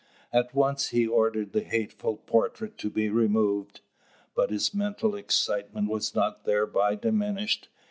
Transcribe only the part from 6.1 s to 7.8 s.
not thereby diminished.